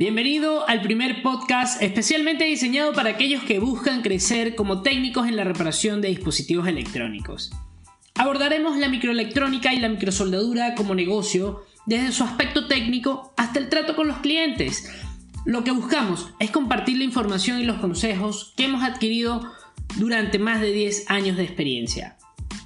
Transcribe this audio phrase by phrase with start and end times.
[0.00, 5.44] Bienvenido al primer podcast especialmente diseñado para aquellos que buscan crecer como técnicos en la
[5.44, 7.50] reparación de dispositivos electrónicos.
[8.14, 13.94] Abordaremos la microelectrónica y la microsoldadura como negocio desde su aspecto técnico hasta el trato
[13.94, 14.90] con los clientes.
[15.44, 19.52] Lo que buscamos es compartir la información y los consejos que hemos adquirido
[19.96, 22.16] durante más de 10 años de experiencia.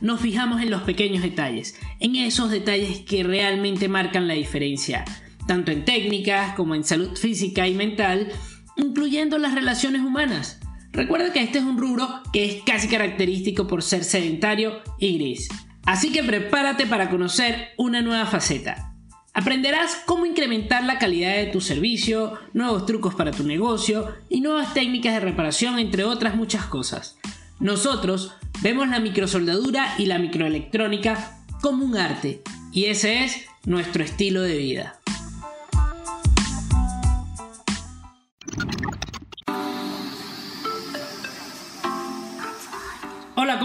[0.01, 5.05] Nos fijamos en los pequeños detalles, en esos detalles que realmente marcan la diferencia
[5.47, 8.33] tanto en técnicas como en salud física y mental,
[8.77, 10.61] incluyendo las relaciones humanas.
[10.93, 15.49] Recuerda que este es un rubro que es casi característico por ser sedentario y gris.
[15.85, 18.95] Así que prepárate para conocer una nueva faceta.
[19.35, 24.73] Aprenderás cómo incrementar la calidad de tu servicio, nuevos trucos para tu negocio y nuevas
[24.73, 27.19] técnicas de reparación, entre otras muchas cosas.
[27.59, 28.33] Nosotros
[28.63, 32.43] vemos la microsoldadura y la microelectrónica como un arte
[32.73, 35.01] y ese es nuestro estilo de vida.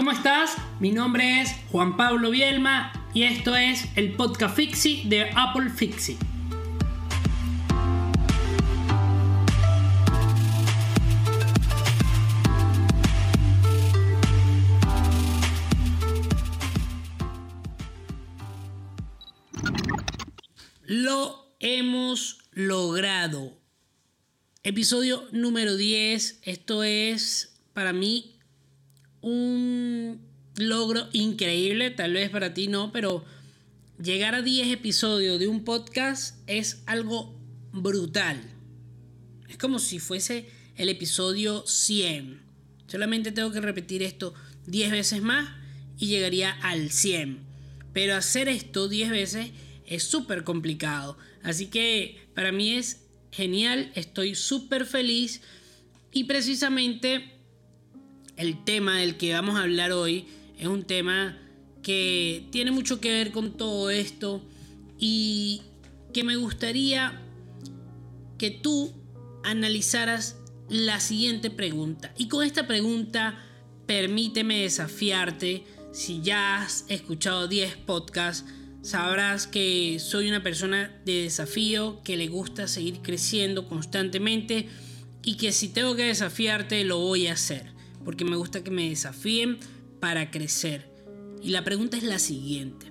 [0.00, 0.56] ¿Cómo estás?
[0.78, 6.16] Mi nombre es Juan Pablo Bielma y esto es el podcast Fixi de Apple Fixi.
[20.86, 23.60] Lo hemos logrado.
[24.62, 26.40] Episodio número 10.
[26.44, 28.29] Esto es para mí
[29.20, 30.20] un
[30.56, 33.24] logro increíble, tal vez para ti no, pero
[34.02, 37.38] llegar a 10 episodios de un podcast es algo
[37.72, 38.40] brutal.
[39.48, 42.40] Es como si fuese el episodio 100.
[42.86, 44.34] Solamente tengo que repetir esto
[44.66, 45.48] 10 veces más
[45.98, 47.38] y llegaría al 100.
[47.92, 49.50] Pero hacer esto 10 veces
[49.86, 51.18] es súper complicado.
[51.42, 55.40] Así que para mí es genial, estoy súper feliz
[56.12, 57.39] y precisamente
[58.40, 60.26] el tema del que vamos a hablar hoy
[60.58, 61.36] es un tema
[61.82, 64.42] que tiene mucho que ver con todo esto
[64.98, 65.60] y
[66.14, 67.20] que me gustaría
[68.38, 68.94] que tú
[69.44, 70.38] analizaras
[70.70, 72.14] la siguiente pregunta.
[72.16, 73.38] Y con esta pregunta
[73.86, 75.64] permíteme desafiarte.
[75.92, 78.48] Si ya has escuchado 10 podcasts,
[78.80, 84.66] sabrás que soy una persona de desafío, que le gusta seguir creciendo constantemente
[85.22, 88.88] y que si tengo que desafiarte lo voy a hacer porque me gusta que me
[88.88, 89.58] desafíen
[90.00, 90.90] para crecer.
[91.42, 92.86] Y la pregunta es la siguiente.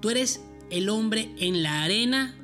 [0.00, 2.34] ¿Tú eres el hombre en la arena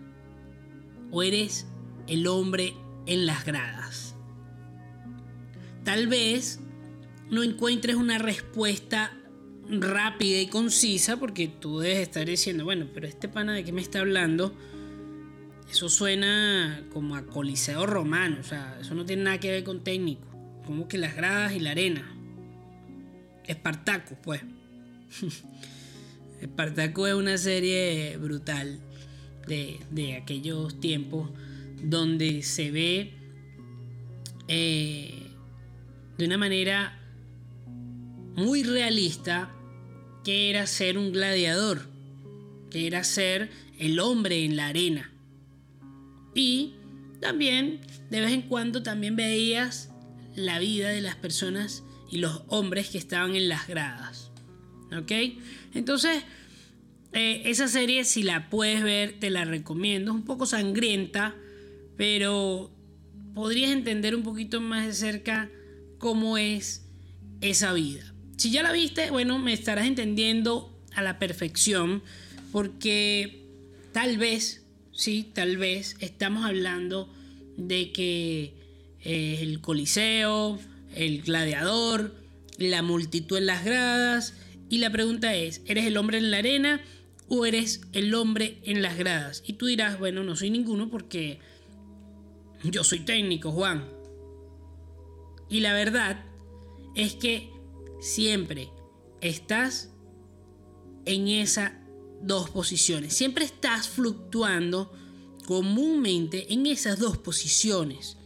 [1.10, 1.66] o eres
[2.06, 2.74] el hombre
[3.06, 4.14] en las gradas?
[5.84, 6.60] Tal vez
[7.30, 9.16] no encuentres una respuesta
[9.68, 13.80] rápida y concisa porque tú debes estar diciendo, bueno, pero este pana de qué me
[13.80, 14.54] está hablando,
[15.70, 19.82] eso suena como a coliseo romano, o sea, eso no tiene nada que ver con
[19.82, 20.26] técnico,
[20.64, 22.12] como que las gradas y la arena.
[23.46, 24.42] Espartaco, pues.
[26.40, 28.78] Espartaco es una serie brutal
[29.46, 31.30] de, aquellos tiempos
[31.82, 33.12] donde se ve
[34.48, 35.30] eh,
[36.18, 36.98] de una manera
[38.34, 39.50] muy realista
[40.24, 41.86] que era ser un gladiador,
[42.70, 45.12] que era ser el hombre en la arena.
[46.36, 46.74] Y
[47.20, 47.80] también
[48.10, 49.90] de vez en cuando también veías
[50.34, 54.30] la vida de las personas y los hombres que estaban en las gradas.
[54.96, 55.10] ¿Ok?
[55.74, 56.22] Entonces,
[57.12, 60.10] eh, esa serie si la puedes ver, te la recomiendo.
[60.12, 61.34] Es un poco sangrienta,
[61.96, 62.70] pero
[63.34, 65.50] podrías entender un poquito más de cerca
[65.98, 66.84] cómo es
[67.40, 68.12] esa vida.
[68.36, 72.02] Si ya la viste, bueno, me estarás entendiendo a la perfección,
[72.52, 73.42] porque
[73.92, 74.65] tal vez
[74.96, 77.12] sí, tal vez estamos hablando
[77.56, 78.54] de que
[79.00, 80.58] eh, el coliseo,
[80.94, 82.14] el gladiador,
[82.58, 84.34] la multitud en las gradas,
[84.68, 86.80] y la pregunta es, ¿eres el hombre en la arena
[87.28, 89.44] o eres el hombre en las gradas?
[89.46, 91.38] Y tú dirás, bueno, no soy ninguno porque
[92.64, 93.84] yo soy técnico, Juan.
[95.48, 96.24] Y la verdad
[96.96, 97.50] es que
[98.00, 98.70] siempre
[99.20, 99.90] estás
[101.04, 101.72] en esas
[102.22, 103.14] dos posiciones.
[103.14, 104.92] Siempre estás fluctuando
[105.46, 108.16] comúnmente en esas dos posiciones.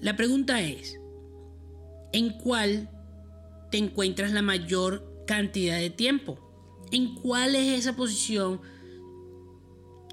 [0.00, 0.98] La pregunta es,
[2.12, 2.90] ¿en cuál
[3.70, 6.38] te encuentras la mayor cantidad de tiempo?
[6.90, 8.60] ¿En cuál es esa posición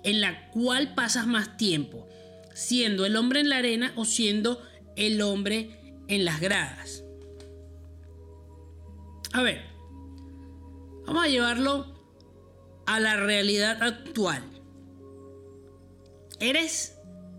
[0.04, 2.08] en la cual pasas más tiempo?
[2.54, 4.62] ¿Siendo el hombre en la arena o siendo
[4.96, 7.04] el hombre en las gradas?
[9.34, 9.64] A ver,
[11.06, 11.97] vamos a llevarlo
[12.88, 14.42] a la realidad actual.
[16.40, 16.96] ¿Eres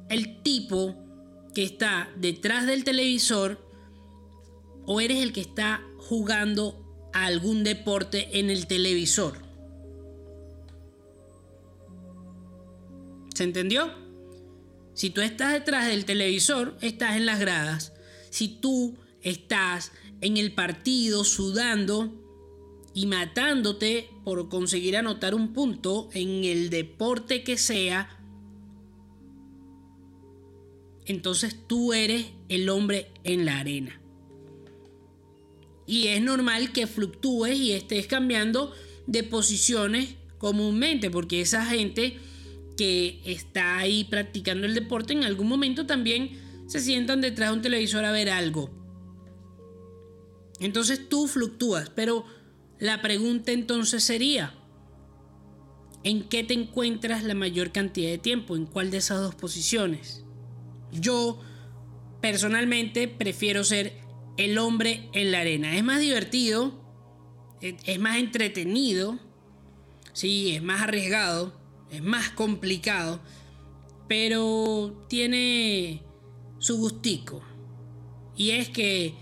[0.09, 0.95] el tipo
[1.55, 3.59] que está detrás del televisor
[4.87, 9.43] o eres el que está jugando a algún deporte en el televisor?
[13.35, 13.93] ¿Se entendió?
[14.95, 17.95] Si tú estás detrás del televisor, estás en las gradas.
[18.31, 22.28] Si tú estás en el partido sudando
[22.99, 28.19] y matándote por conseguir anotar un punto en el deporte que sea,
[31.07, 34.01] entonces tú eres el hombre en la arena.
[35.87, 38.73] Y es normal que fluctúes y estés cambiando
[39.07, 42.19] de posiciones comúnmente, porque esa gente
[42.77, 46.33] que está ahí practicando el deporte en algún momento también
[46.67, 48.71] se sientan detrás de un televisor a ver algo.
[50.59, 52.25] Entonces tú fluctúas, pero
[52.79, 54.55] la pregunta entonces sería,
[56.05, 58.57] ¿en qué te encuentras la mayor cantidad de tiempo?
[58.57, 60.25] ¿En cuál de esas dos posiciones?
[60.93, 61.41] Yo
[62.21, 64.01] personalmente prefiero ser
[64.37, 65.77] el hombre en la arena.
[65.77, 66.73] Es más divertido,
[67.61, 69.19] es más entretenido,
[70.13, 71.61] sí, es más arriesgado,
[71.91, 73.21] es más complicado,
[74.09, 76.03] pero tiene
[76.59, 77.43] su gustico.
[78.37, 79.15] Y es que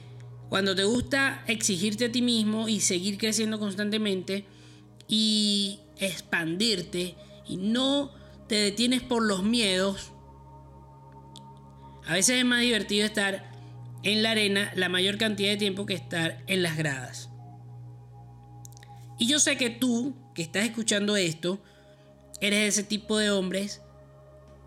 [0.48, 4.46] cuando te gusta exigirte a ti mismo y seguir creciendo constantemente
[5.08, 7.14] y expandirte
[7.46, 8.12] y no
[8.48, 10.12] te detienes por los miedos,
[12.06, 13.50] a veces es más divertido estar
[14.02, 17.28] en la arena la mayor cantidad de tiempo que estar en las gradas.
[19.18, 21.60] Y yo sé que tú, que estás escuchando esto,
[22.40, 23.82] eres ese tipo de hombres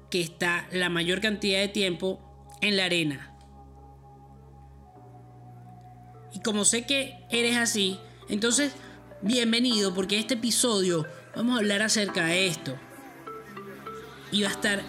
[0.09, 2.19] que está la mayor cantidad de tiempo
[2.61, 3.37] en la arena.
[6.33, 7.99] Y como sé que eres así,
[8.29, 8.73] entonces
[9.21, 12.75] bienvenido porque este episodio vamos a hablar acerca de esto.
[14.31, 14.83] Y va a estar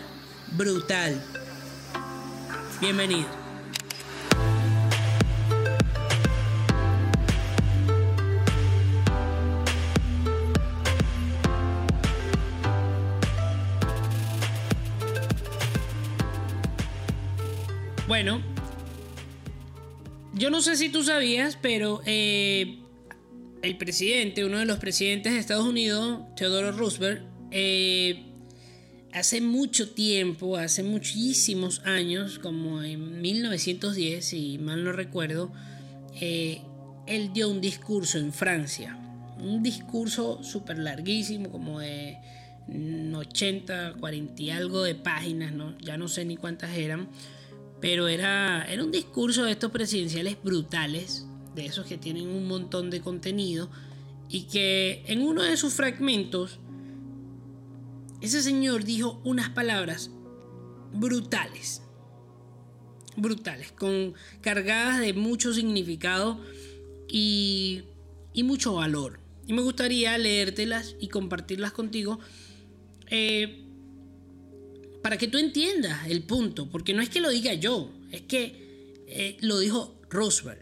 [0.53, 1.23] brutal.
[2.81, 3.41] Bienvenido.
[18.07, 18.43] Bueno,
[20.41, 22.79] yo no sé si tú sabías, pero eh,
[23.61, 27.21] el presidente, uno de los presidentes de Estados Unidos, Theodore Roosevelt,
[27.51, 28.25] eh,
[29.13, 35.53] hace mucho tiempo, hace muchísimos años, como en 1910, si mal no recuerdo,
[36.19, 36.63] eh,
[37.07, 38.97] él dio un discurso en Francia.
[39.39, 42.17] Un discurso súper larguísimo, como de
[43.15, 45.77] 80, 40 y algo de páginas, ¿no?
[45.81, 47.11] ya no sé ni cuántas eran
[47.81, 52.91] pero era, era un discurso de estos presidenciales brutales, de esos que tienen un montón
[52.91, 53.71] de contenido,
[54.29, 56.61] y que en uno de sus fragmentos,
[58.21, 60.11] ese señor dijo unas palabras
[60.93, 61.83] brutales,
[63.17, 66.41] brutales, con cargadas de mucho significado
[67.09, 67.85] y,
[68.33, 69.21] y mucho valor.
[69.47, 72.21] Y me gustaría leértelas y compartirlas contigo.
[73.09, 73.70] Eh,
[75.03, 79.05] para que tú entiendas el punto, porque no es que lo diga yo, es que
[79.07, 80.61] eh, lo dijo Roosevelt.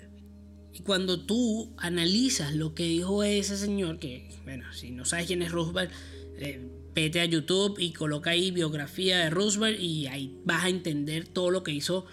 [0.73, 5.43] Y cuando tú analizas lo que dijo ese señor, que, bueno, si no sabes quién
[5.43, 5.90] es Roosevelt,
[6.37, 11.26] eh, vete a YouTube y coloca ahí biografía de Roosevelt y ahí vas a entender
[11.26, 12.07] todo lo que hizo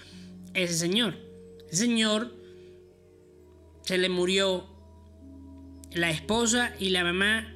[0.54, 1.16] ese señor.
[1.70, 2.34] Ese señor
[3.84, 4.68] se le murió
[5.94, 7.56] la esposa y la mamá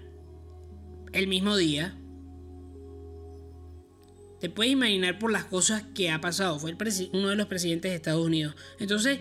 [1.11, 1.99] el mismo día
[4.39, 6.60] te puedes imaginar por las cosas que ha pasado.
[6.60, 6.75] Fue
[7.13, 8.55] uno de los presidentes de Estados Unidos.
[8.79, 9.19] Entonces,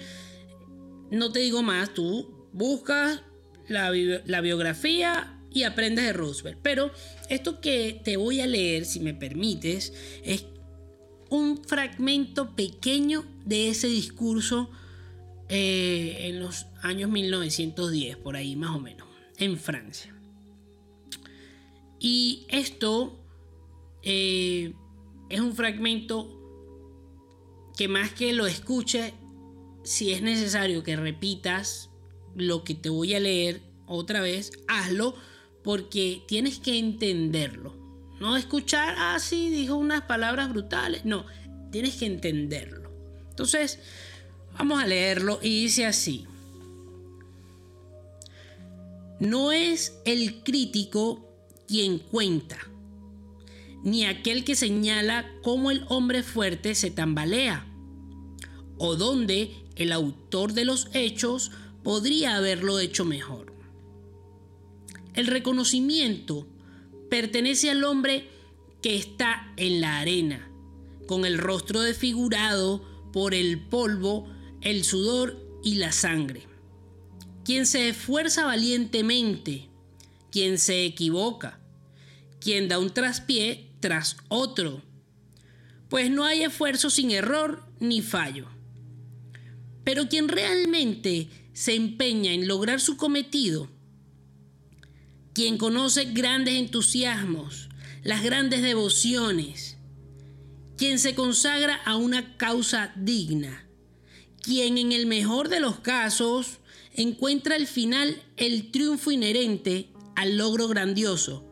[1.11, 3.23] no te digo más, tú buscas
[3.69, 3.91] la,
[4.41, 6.59] biografía y aprendes de Roosevelt.
[6.63, 6.91] Pero
[7.29, 9.93] esto que te voy a leer, si me permites,
[10.25, 10.47] es
[11.31, 14.71] un fragmento pequeño de ese discurso
[15.49, 20.15] eh, en los años 1910, por ahí más o menos, en Francia.
[21.99, 23.19] Y esto
[24.03, 24.73] eh,
[25.29, 26.35] es un fragmento
[27.77, 29.15] que más que lo escuche,
[29.85, 31.91] si es necesario que repitas
[32.35, 35.15] lo que te voy a leer otra vez, hazlo
[35.63, 37.77] porque tienes que entenderlo.
[38.21, 41.05] No escuchar, ah, sí, dijo unas palabras brutales.
[41.05, 41.25] No,
[41.71, 42.91] tienes que entenderlo.
[43.31, 43.79] Entonces,
[44.57, 46.27] vamos a leerlo y dice así.
[49.21, 51.29] No es el crítico
[51.67, 52.68] quien cuenta
[53.83, 57.67] ni aquel que señala cómo el hombre fuerte se tambalea,
[58.79, 61.51] o donde el autor de los hechos
[61.83, 63.55] podría haberlo hecho mejor.
[65.15, 66.47] El reconocimiento
[67.11, 68.29] pertenece al hombre
[68.83, 70.49] que está en la arena
[71.07, 74.29] con el rostro desfigurado por el polvo,
[74.61, 76.43] el sudor y la sangre.
[77.45, 79.71] Quien se esfuerza valientemente,
[80.31, 81.59] quien se equivoca,
[82.41, 84.83] quien da un traspié tras otro,
[85.89, 88.47] pues no hay esfuerzo sin error ni fallo.
[89.85, 93.71] Pero quien realmente se empeña en lograr su cometido,
[95.33, 97.69] quien conoce grandes entusiasmos,
[98.03, 99.77] las grandes devociones,
[100.77, 103.67] quien se consagra a una causa digna,
[104.43, 106.59] quien en el mejor de los casos
[106.93, 111.48] encuentra al final el triunfo inherente al logro grandioso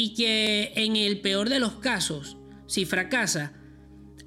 [0.00, 3.52] y que en el peor de los casos, si fracasa,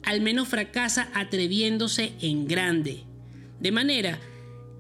[0.04, 3.06] al menos fracasa atreviéndose en grande,
[3.60, 4.20] de manera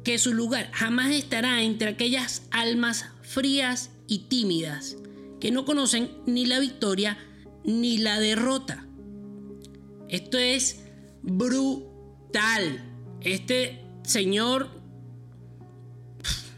[0.03, 4.97] que su lugar jamás estará entre aquellas almas frías y tímidas
[5.41, 7.17] que no conocen ni la victoria
[7.63, 8.85] ni la derrota.
[10.09, 10.83] Esto es
[11.23, 12.85] brutal.
[13.21, 14.69] Este señor,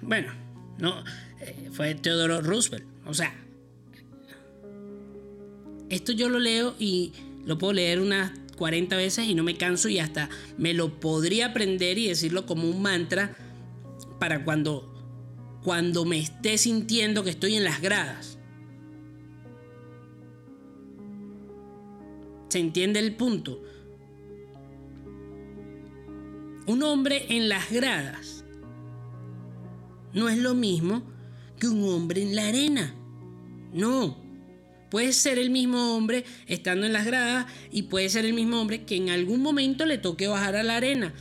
[0.01, 0.33] bueno,
[0.77, 1.05] no,
[1.39, 2.85] eh, fue Theodore Roosevelt.
[3.05, 3.33] O sea,
[5.95, 7.13] esto yo lo leo y
[7.45, 11.47] lo puedo leer unas 40 veces y no me canso y hasta me lo podría
[11.47, 13.35] aprender y decirlo como un mantra
[14.19, 14.91] para cuando
[15.63, 18.37] cuando me esté sintiendo que estoy en las gradas.
[22.49, 23.63] ¿Se entiende el punto?
[26.67, 28.45] Un hombre en las gradas
[30.15, 31.03] no es lo mismo
[31.59, 32.95] que un hombre en la arena.
[33.73, 34.24] No.
[34.89, 38.83] Puede ser el mismo hombre estando en las gradas y puede ser el mismo hombre
[38.83, 41.13] que en algún momento le toque bajar a la arena.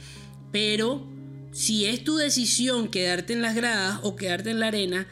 [0.52, 1.06] Pero
[1.52, 5.06] si es tu decisión quedarte en las gradas o quedarte en la arena,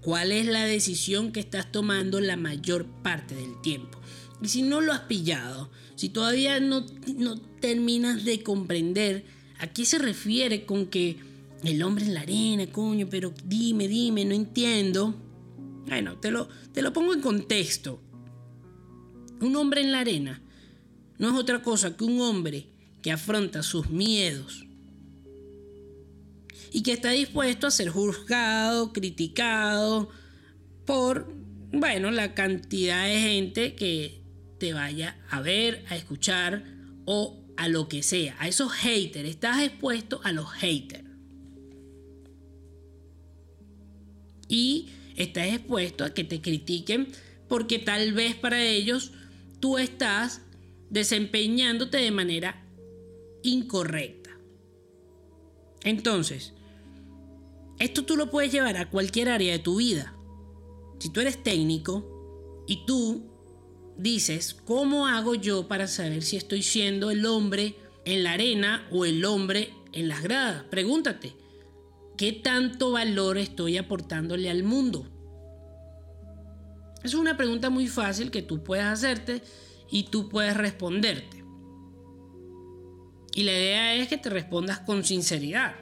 [0.00, 3.98] ¿cuál es la decisión que estás tomando la mayor parte del tiempo?
[4.42, 6.84] Y si no lo has pillado, si todavía no,
[7.60, 9.24] terminas de comprender
[9.58, 11.16] a qué se refiere con que
[11.64, 15.14] el hombre en la arena, coño, pero dime, dime, no entiendo.
[15.86, 18.02] Bueno, te lo, te lo pongo en contexto.
[19.40, 20.42] Un hombre en la arena
[21.18, 22.66] no es otra cosa que un hombre
[23.02, 24.66] que afronta sus miedos
[26.72, 30.10] y que está dispuesto a ser juzgado, criticado
[30.84, 31.32] por,
[31.72, 34.22] bueno, la cantidad de gente que
[34.58, 36.64] te vaya a ver, a escuchar
[37.04, 39.28] o a lo que sea, a esos haters.
[39.28, 41.04] Estás expuesto a los haters.
[44.48, 47.08] Y estás expuesto a que te critiquen
[47.48, 49.12] porque tal vez para ellos
[49.60, 50.42] tú estás
[50.90, 52.64] desempeñándote de manera
[53.42, 54.30] incorrecta.
[55.84, 56.52] Entonces,
[57.78, 60.14] esto tú lo puedes llevar a cualquier área de tu vida.
[60.98, 63.30] Si tú eres técnico y tú
[63.96, 69.04] dices, ¿cómo hago yo para saber si estoy siendo el hombre en la arena o
[69.04, 70.64] el hombre en las gradas?
[70.70, 71.34] Pregúntate,
[72.16, 75.06] ¿qué tanto valor estoy aportándole al mundo?
[77.02, 79.42] Es una pregunta muy fácil que tú puedes hacerte
[79.90, 81.44] y tú puedes responderte.
[83.34, 85.74] Y la idea es que te respondas con sinceridad.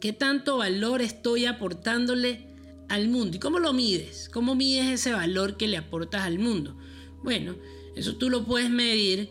[0.00, 2.48] ¿Qué tanto valor estoy aportándole
[2.88, 3.36] al mundo.
[3.36, 4.28] ¿Y cómo lo mides?
[4.32, 6.76] ¿Cómo mides ese valor que le aportas al mundo?
[7.22, 7.56] Bueno,
[7.94, 9.30] eso tú lo puedes medir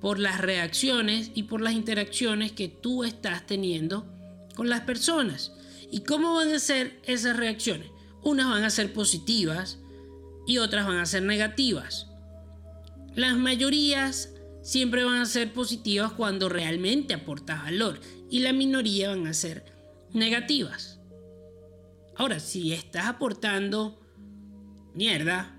[0.00, 4.06] por las reacciones y por las interacciones que tú estás teniendo
[4.56, 5.52] con las personas.
[5.92, 7.90] ¿Y cómo van a ser esas reacciones?
[8.24, 9.78] Unas van a ser positivas
[10.48, 12.08] y otras van a ser negativas.
[13.14, 14.30] Las mayorías
[14.62, 19.64] siempre van a ser positivas cuando realmente aportas valor y la minoría van a ser
[20.12, 20.98] negativas.
[22.16, 24.00] Ahora, si estás aportando
[24.94, 25.54] mierda,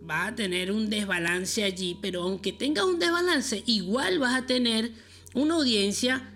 [0.00, 4.92] vas a tener un desbalance allí, pero aunque tengas un desbalance, igual vas a tener
[5.34, 6.31] una audiencia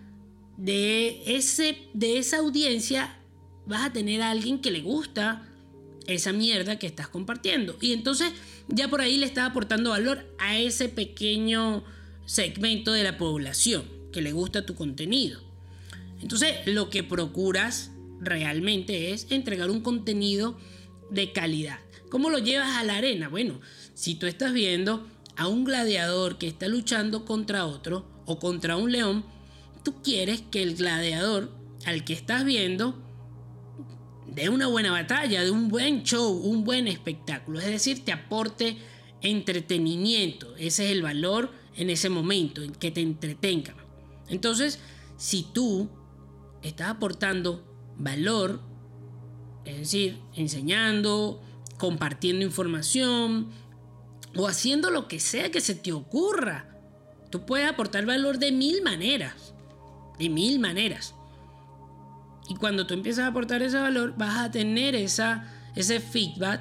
[0.57, 3.17] de, ese, de esa audiencia,
[3.67, 5.47] vas a tener a alguien que le gusta
[6.07, 7.77] esa mierda que estás compartiendo.
[7.81, 8.33] Y entonces
[8.69, 11.85] ya por ahí le estás aportando valor a ese pequeño
[12.27, 15.41] segmento de la población que le gusta tu contenido.
[16.21, 20.59] Entonces lo que procuras realmente es entregar un contenido
[21.11, 21.79] de calidad.
[22.09, 23.29] ¿Cómo lo llevas a la arena?
[23.29, 23.61] Bueno,
[23.95, 28.93] si tú estás viendo a un gladiador que está luchando contra otro o contra un
[28.93, 29.25] león,
[29.87, 31.53] tú quieres que el gladiador
[31.85, 33.01] al que estás viendo
[34.27, 37.61] dé una buena batalla, de un buen show, un buen espectáculo.
[37.61, 38.79] Es decir, te aporte
[39.23, 40.57] entretenimiento.
[40.57, 43.77] Ese es el valor en ese momento, en que te entretenga.
[44.29, 44.81] Entonces,
[45.19, 45.89] si tú
[46.63, 47.65] estás aportando
[47.97, 48.61] valor,
[49.65, 51.41] es decir, enseñando,
[51.79, 53.53] compartiendo información,
[54.37, 56.77] o haciendo lo que sea que se te ocurra.
[57.31, 59.55] Tú puedes aportar valor de mil maneras,
[60.19, 61.15] de mil maneras.
[62.49, 66.61] Y cuando tú empiezas a aportar ese valor, vas a tener esa, ese feedback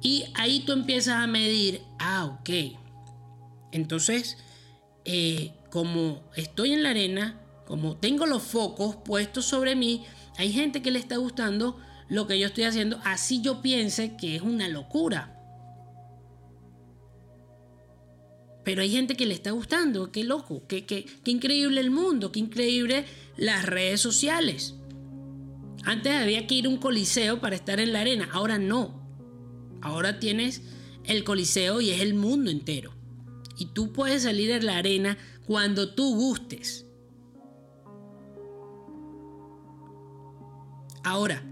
[0.00, 2.78] y ahí tú empiezas a medir, ah, ok.
[3.72, 4.38] Entonces,
[5.04, 10.04] eh, como estoy en la arena, como tengo los focos puestos sobre mí,
[10.38, 11.78] hay gente que le está gustando
[12.08, 15.39] lo que yo estoy haciendo, así yo piense que es una locura.
[18.70, 22.30] Pero hay gente que le está gustando, qué loco, qué, qué, qué increíble el mundo,
[22.30, 23.04] qué increíble
[23.36, 24.76] las redes sociales.
[25.82, 29.02] Antes había que ir a un coliseo para estar en la arena, ahora no.
[29.82, 30.62] Ahora tienes
[31.02, 32.94] el coliseo y es el mundo entero.
[33.58, 36.86] Y tú puedes salir a la arena cuando tú gustes.
[41.02, 41.42] Ahora,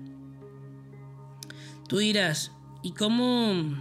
[1.88, 2.52] tú dirás,
[2.84, 3.74] ¿y cómo,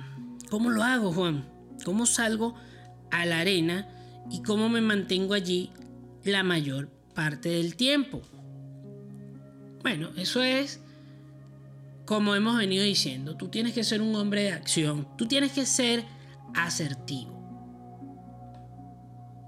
[0.49, 1.47] cómo lo hago, Juan?
[1.85, 2.55] ¿Cómo salgo
[3.11, 3.87] a la arena
[4.29, 5.71] y cómo me mantengo allí
[6.23, 8.21] la mayor parte del tiempo?
[9.81, 10.81] Bueno, eso es
[12.05, 15.65] como hemos venido diciendo, tú tienes que ser un hombre de acción, tú tienes que
[15.65, 16.05] ser
[16.55, 17.37] asertivo.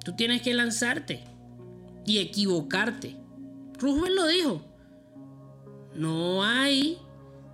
[0.03, 1.23] Tú tienes que lanzarte
[2.05, 3.15] y equivocarte.
[3.77, 4.61] Roosevelt lo dijo.
[5.95, 6.97] No hay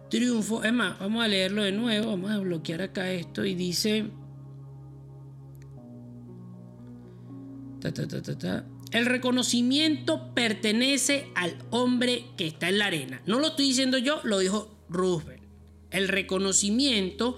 [0.10, 0.64] triunfo.
[0.64, 2.12] Es más, vamos a leerlo de nuevo.
[2.12, 4.10] Vamos a bloquear acá esto y dice...
[8.92, 13.22] El reconocimiento pertenece al hombre que está en la arena.
[13.26, 15.44] No lo estoy diciendo yo, lo dijo Roosevelt.
[15.92, 17.38] El reconocimiento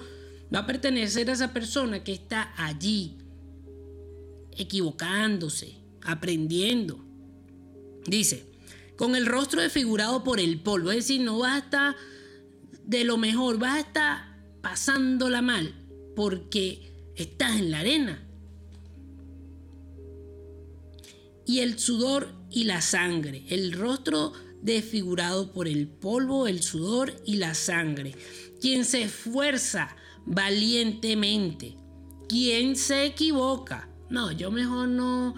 [0.53, 3.17] va a pertenecer a esa persona que está allí,
[4.55, 7.03] equivocándose, aprendiendo.
[8.05, 8.45] Dice,
[8.95, 11.95] con el rostro desfigurado por el polvo, es decir, no vas a estar
[12.83, 15.73] de lo mejor, vas a estar pasándola mal
[16.15, 18.26] porque estás en la arena.
[21.47, 27.37] Y el sudor y la sangre, el rostro desfigurado por el polvo, el sudor y
[27.37, 28.13] la sangre.
[28.61, 31.77] Quien se esfuerza valientemente,
[32.27, 33.89] quien se equivoca.
[34.09, 35.35] No, yo mejor no,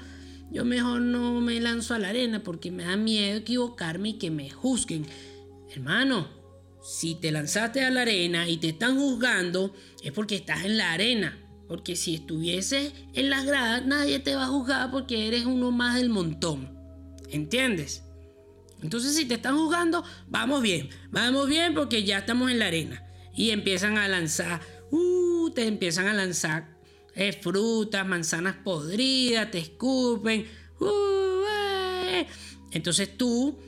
[0.51, 4.31] yo mejor no me lanzo a la arena porque me da miedo equivocarme y que
[4.31, 5.05] me juzguen.
[5.71, 6.27] Hermano,
[6.81, 10.91] si te lanzaste a la arena y te están juzgando, es porque estás en la
[10.93, 11.37] arena.
[11.69, 15.95] Porque si estuvieses en las gradas, nadie te va a juzgar porque eres uno más
[15.95, 16.75] del montón.
[17.29, 18.03] ¿Entiendes?
[18.81, 23.05] Entonces si te están jugando, vamos bien, vamos bien porque ya estamos en la arena.
[23.35, 26.75] Y empiezan a lanzar, uh, te empiezan a lanzar
[27.13, 30.47] eh, frutas, manzanas podridas, te escupen.
[30.79, 31.43] Uh,
[32.07, 32.27] eh.
[32.71, 33.59] Entonces tú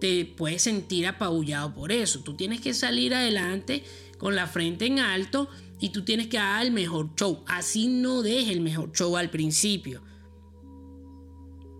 [0.00, 2.20] te puedes sentir apabullado por eso.
[2.20, 3.82] Tú tienes que salir adelante
[4.16, 5.48] con la frente en alto
[5.80, 7.44] y tú tienes que dar el mejor show.
[7.46, 10.02] Así no dejes el mejor show al principio.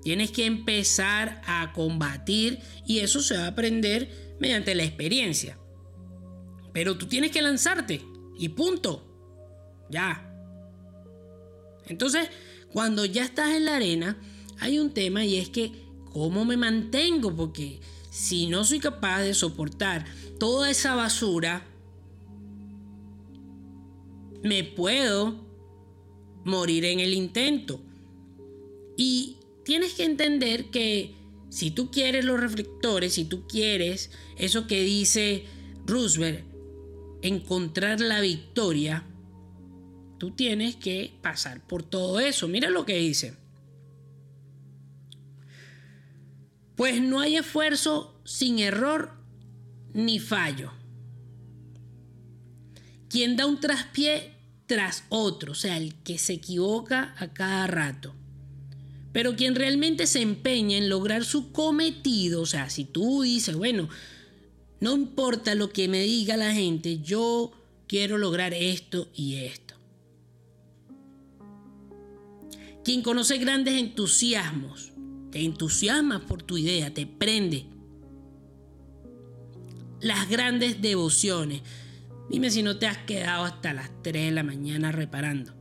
[0.02, 5.58] Tienes que empezar a combatir y eso se va a aprender mediante la experiencia.
[6.72, 8.02] Pero tú tienes que lanzarte
[8.38, 9.04] y punto.
[9.90, 10.24] Ya.
[11.86, 12.28] Entonces,
[12.72, 14.16] cuando ya estás en la arena,
[14.60, 15.72] hay un tema y es que
[16.12, 17.34] ¿cómo me mantengo?
[17.34, 17.80] Porque
[18.10, 20.04] si no soy capaz de soportar
[20.38, 21.66] toda esa basura,
[24.42, 25.46] me puedo
[26.44, 27.80] morir en el intento.
[28.96, 31.14] Y tienes que entender que
[31.50, 35.44] si tú quieres los reflectores, si tú quieres eso que dice
[35.86, 36.44] Roosevelt,
[37.22, 39.04] encontrar la victoria,
[40.18, 42.48] tú tienes que pasar por todo eso.
[42.48, 43.36] Mira lo que dice.
[46.76, 49.12] Pues no hay esfuerzo sin error
[49.94, 50.72] ni fallo.
[53.08, 54.34] Quien da un traspié
[54.66, 58.14] tras otro, o sea, el que se equivoca a cada rato.
[59.12, 63.88] Pero quien realmente se empeña en lograr su cometido, o sea, si tú dices, bueno,
[64.80, 67.52] no importa lo que me diga la gente, yo
[67.86, 69.74] quiero lograr esto y esto.
[72.84, 74.92] Quien conoce grandes entusiasmos,
[75.30, 77.66] te entusiasma por tu idea, te prende.
[80.00, 81.62] Las grandes devociones.
[82.30, 85.54] Dime si no te has quedado hasta las 3 de la mañana reparando.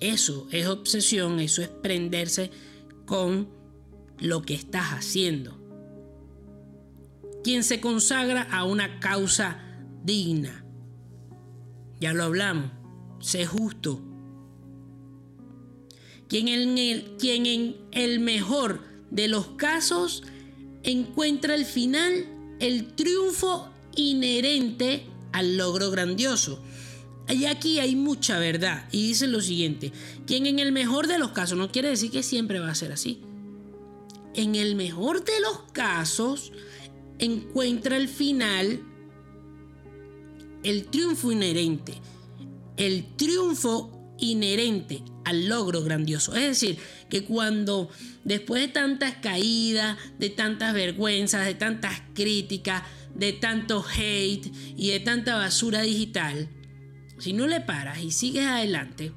[0.00, 2.50] Eso es obsesión, eso es prenderse
[3.04, 3.48] con
[4.20, 5.58] lo que estás haciendo.
[7.42, 9.58] Quien se consagra a una causa
[10.04, 10.64] digna.
[12.00, 12.70] Ya lo hablamos,
[13.18, 14.00] sé justo.
[16.28, 20.22] Quien en el, quien en el mejor de los casos
[20.82, 22.26] encuentra al final
[22.60, 26.62] el triunfo inherente al logro grandioso.
[27.28, 28.88] Y aquí hay mucha verdad.
[28.90, 29.92] Y dice lo siguiente,
[30.26, 32.92] quien en el mejor de los casos, no quiere decir que siempre va a ser
[32.92, 33.20] así.
[34.34, 36.52] En el mejor de los casos,
[37.18, 38.82] encuentra al final
[40.62, 41.94] el triunfo inherente.
[42.76, 46.34] El triunfo inherente al logro grandioso.
[46.34, 46.78] Es decir,
[47.08, 47.90] que cuando
[48.24, 52.82] después de tantas caídas, de tantas vergüenzas, de tantas críticas,
[53.14, 56.48] de tanto hate y de tanta basura digital,
[57.18, 59.12] si no le paras y sigues adelante,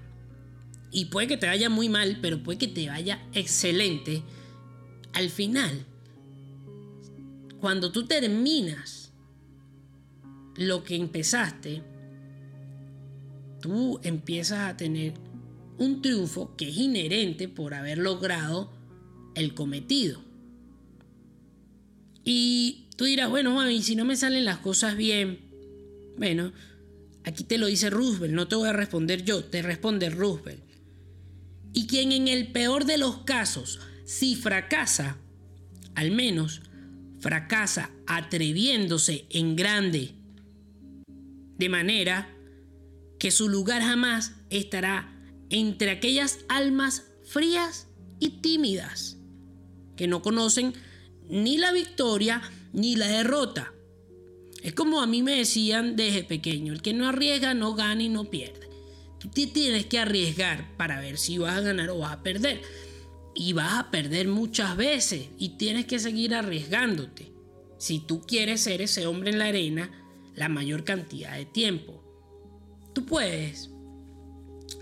[0.92, 4.24] y puede que te vaya muy mal, pero puede que te vaya excelente,
[5.14, 5.86] al final,
[7.60, 9.14] cuando tú terminas
[10.56, 11.84] lo que empezaste,
[13.62, 15.14] tú empiezas a tener
[15.78, 18.72] un triunfo que es inherente por haber logrado
[19.36, 20.22] el cometido.
[22.24, 25.40] Y tú dirás, bueno, mami, si no me salen las cosas bien,
[26.18, 26.52] bueno,
[27.24, 30.62] aquí te lo dice Roosevelt, no te voy a responder yo, te responde Roosevelt.
[31.74, 35.18] Y quien en el peor de los casos, si fracasa,
[35.96, 36.62] al menos
[37.20, 40.12] fracasa atreviéndose en grande,
[41.58, 42.36] de manera
[43.22, 45.16] que su lugar jamás estará
[45.52, 47.88] entre aquellas almas frías
[48.20, 49.20] y tímidas,
[49.96, 50.74] que no conocen
[51.30, 52.42] ni la victoria
[52.74, 53.74] ni la derrota.
[54.64, 58.10] Es como a mí me decían desde pequeño, el que no arriesga no gana y
[58.10, 58.68] no pierde.
[59.20, 62.64] Tú tienes que arriesgar para ver si vas a ganar o vas a perder.
[63.36, 67.32] Y vas a perder muchas veces y tienes que seguir arriesgándote.
[67.78, 69.92] Si tú quieres ser ese hombre en la arena
[70.34, 72.01] la mayor cantidad de tiempo.
[72.94, 73.70] Tú puedes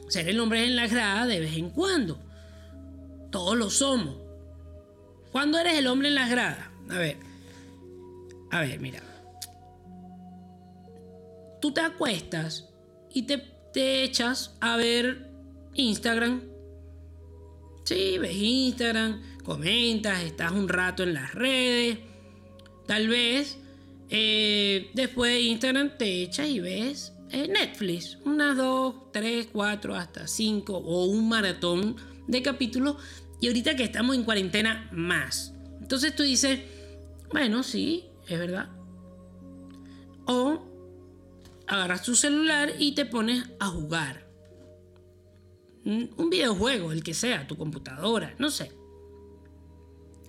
[0.07, 2.19] ser el hombre en la grada de vez en cuando.
[3.31, 4.17] Todos lo somos.
[5.31, 6.71] ¿Cuándo eres el hombre en la grada?
[6.89, 7.17] A ver.
[8.51, 9.03] A ver, mira.
[11.61, 12.69] Tú te acuestas
[13.13, 13.37] y te,
[13.73, 15.29] te echas a ver
[15.75, 16.41] Instagram.
[17.83, 21.99] Sí, ves Instagram, comentas, estás un rato en las redes.
[22.87, 23.57] Tal vez
[24.09, 30.77] eh, después de Instagram te echas y ves Netflix, unas dos, tres, cuatro, hasta cinco
[30.77, 31.95] o un maratón
[32.27, 32.97] de capítulos.
[33.41, 35.53] Y ahorita que estamos en cuarentena, más.
[35.81, 36.59] Entonces tú dices,
[37.31, 38.69] bueno, sí, es verdad.
[40.25, 40.65] O
[41.67, 44.27] agarras tu celular y te pones a jugar.
[45.85, 48.71] Un videojuego, el que sea, tu computadora, no sé.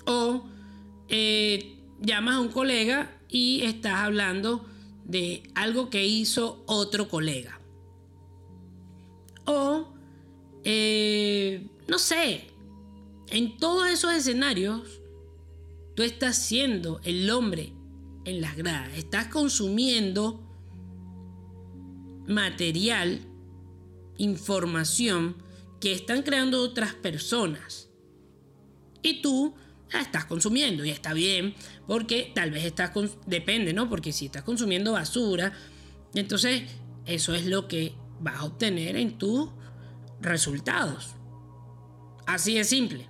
[0.06, 0.48] O
[1.08, 4.66] eh, llamas a un colega y estás hablando
[5.10, 7.60] de algo que hizo otro colega.
[9.44, 9.88] O,
[10.62, 12.44] eh, no sé,
[13.28, 15.00] en todos esos escenarios,
[15.96, 17.72] tú estás siendo el hombre
[18.24, 20.46] en las gradas, estás consumiendo
[22.28, 23.20] material,
[24.16, 25.42] información
[25.80, 27.88] que están creando otras personas.
[29.02, 29.54] Y tú
[29.98, 31.54] estás consumiendo y está bien
[31.86, 32.92] porque tal vez estás,
[33.26, 33.88] depende, ¿no?
[33.88, 35.52] Porque si estás consumiendo basura,
[36.14, 36.62] entonces
[37.06, 39.48] eso es lo que vas a obtener en tus
[40.20, 41.14] resultados.
[42.26, 43.08] Así de simple.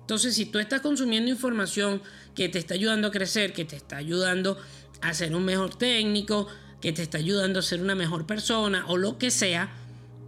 [0.00, 2.02] Entonces, si tú estás consumiendo información
[2.34, 4.58] que te está ayudando a crecer, que te está ayudando
[5.00, 6.48] a ser un mejor técnico,
[6.80, 9.72] que te está ayudando a ser una mejor persona o lo que sea,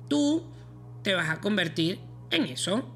[0.09, 0.45] tú
[1.03, 1.99] te vas a convertir
[2.31, 2.95] en eso.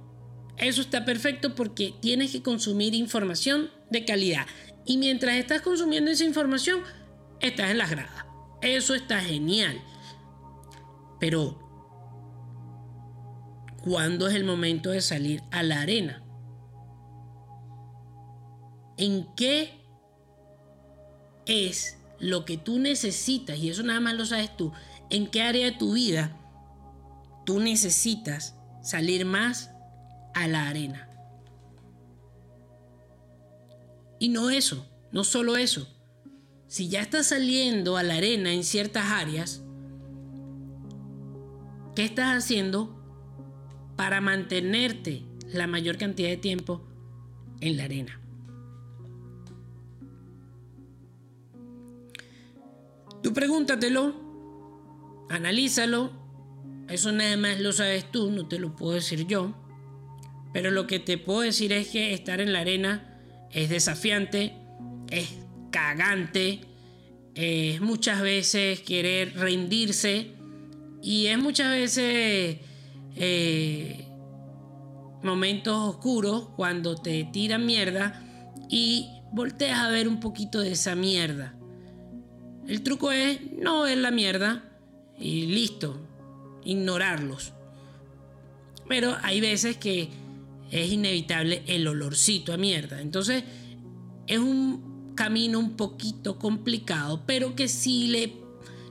[0.58, 4.46] Eso está perfecto porque tienes que consumir información de calidad.
[4.84, 6.80] Y mientras estás consumiendo esa información,
[7.40, 8.24] estás en las gradas.
[8.62, 9.80] Eso está genial.
[11.20, 11.58] Pero,
[13.82, 16.22] ¿cuándo es el momento de salir a la arena?
[18.96, 19.84] ¿En qué
[21.44, 23.58] es lo que tú necesitas?
[23.58, 24.72] Y eso nada más lo sabes tú.
[25.10, 26.36] ¿En qué área de tu vida
[27.44, 29.75] tú necesitas salir más
[30.36, 31.08] a la arena?
[34.18, 35.88] Y no eso, no solo eso.
[36.68, 39.62] Si ya estás saliendo a la arena en ciertas áreas,
[41.94, 42.94] ¿qué estás haciendo
[43.96, 46.86] para mantenerte la mayor cantidad de tiempo
[47.60, 48.20] en la arena?
[53.22, 54.14] Tú pregúntatelo,
[55.30, 56.12] analízalo,
[56.88, 59.54] eso nada más lo sabes tú, no te lo puedo decir yo,
[60.56, 63.20] pero lo que te puedo decir es que estar en la arena
[63.52, 64.54] es desafiante,
[65.10, 65.28] es
[65.70, 66.60] cagante,
[67.34, 70.30] es muchas veces querer rendirse
[71.02, 72.56] y es muchas veces
[73.16, 74.06] eh,
[75.22, 78.24] momentos oscuros cuando te tiran mierda
[78.70, 81.54] y volteas a ver un poquito de esa mierda.
[82.66, 84.64] El truco es no ver la mierda,
[85.18, 86.00] y listo,
[86.64, 87.52] ignorarlos.
[88.88, 90.08] Pero hay veces que
[90.70, 93.00] es inevitable el olorcito a mierda.
[93.00, 93.44] Entonces
[94.26, 98.34] es un camino un poquito complicado, pero que si le,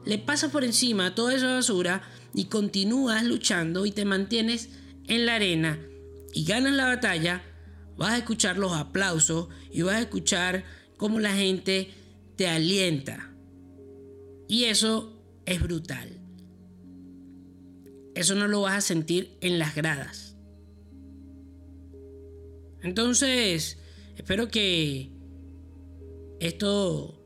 [0.05, 2.01] le pasas por encima toda esa basura
[2.33, 4.69] y continúas luchando y te mantienes
[5.07, 5.79] en la arena
[6.33, 7.43] y ganas la batalla,
[7.97, 10.65] vas a escuchar los aplausos y vas a escuchar
[10.97, 11.93] cómo la gente
[12.35, 13.31] te alienta.
[14.47, 15.13] Y eso
[15.45, 16.19] es brutal.
[18.15, 20.34] Eso no lo vas a sentir en las gradas.
[22.85, 23.79] Entonces,
[24.15, 25.09] espero que
[26.39, 27.19] esto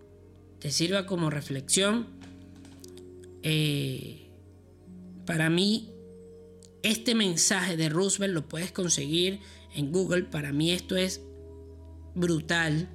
[0.60, 2.08] te sirva como reflexión.
[3.44, 4.30] Eh,
[5.26, 5.90] para mí,
[6.82, 9.42] este mensaje de Roosevelt lo puedes conseguir
[9.76, 10.24] en Google.
[10.24, 11.22] Para mí esto es
[12.16, 12.88] brutal.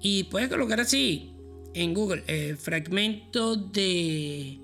[0.00, 1.34] Y puedes colocar así
[1.74, 4.58] en Google eh, fragmento de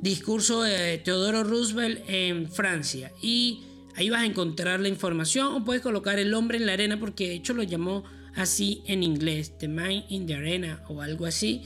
[0.00, 3.12] discurso de Teodoro Roosevelt en Francia.
[3.22, 3.62] Y
[3.96, 7.28] ahí vas a encontrar la información o puedes colocar el hombre en la arena porque
[7.28, 8.04] de hecho lo llamó
[8.36, 11.62] así en inglés, The Man in the Arena o algo así.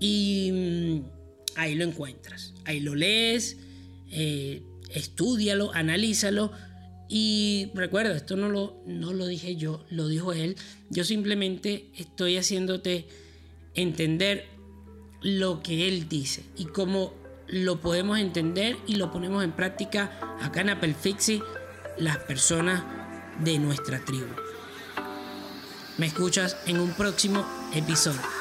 [0.00, 1.00] Y mm,
[1.56, 2.54] ahí lo encuentras.
[2.64, 3.58] Ahí lo lees.
[4.10, 6.50] Eh, estúdialo, analízalo.
[7.08, 10.56] Y recuerda, esto no lo, no lo dije yo, lo dijo él.
[10.90, 13.06] Yo simplemente estoy haciéndote
[13.74, 14.46] entender
[15.22, 17.14] lo que él dice y cómo
[17.46, 21.42] lo podemos entender y lo ponemos en práctica acá en Apple Fixie
[21.98, 22.82] las personas
[23.40, 24.34] de nuestra tribu.
[25.98, 28.35] Me escuchas en un próximo episodio.